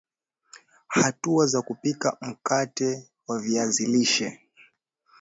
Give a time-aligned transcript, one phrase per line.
[0.87, 4.39] Hatua za kupika mkate wa viazi lishe